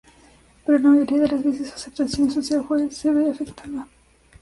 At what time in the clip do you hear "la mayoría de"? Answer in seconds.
0.79-1.27